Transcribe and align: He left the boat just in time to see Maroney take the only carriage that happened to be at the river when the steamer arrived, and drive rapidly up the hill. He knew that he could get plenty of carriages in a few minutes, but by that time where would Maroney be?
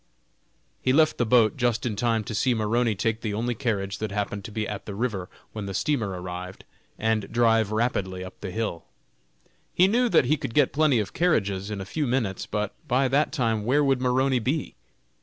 He 0.81 0.93
left 0.93 1.19
the 1.19 1.27
boat 1.27 1.57
just 1.57 1.85
in 1.85 1.95
time 1.95 2.23
to 2.23 2.33
see 2.33 2.55
Maroney 2.55 2.95
take 2.95 3.21
the 3.21 3.35
only 3.35 3.53
carriage 3.53 3.99
that 3.99 4.11
happened 4.11 4.43
to 4.45 4.51
be 4.51 4.67
at 4.67 4.87
the 4.87 4.95
river 4.95 5.29
when 5.53 5.67
the 5.67 5.75
steamer 5.75 6.19
arrived, 6.19 6.65
and 6.97 7.31
drive 7.31 7.71
rapidly 7.71 8.23
up 8.23 8.39
the 8.41 8.49
hill. 8.49 8.85
He 9.75 9.87
knew 9.87 10.09
that 10.09 10.25
he 10.25 10.37
could 10.37 10.55
get 10.55 10.73
plenty 10.73 10.97
of 10.97 11.13
carriages 11.13 11.69
in 11.69 11.79
a 11.79 11.85
few 11.85 12.07
minutes, 12.07 12.47
but 12.47 12.73
by 12.87 13.09
that 13.09 13.31
time 13.31 13.63
where 13.63 13.83
would 13.83 14.01
Maroney 14.01 14.39
be? 14.39 14.73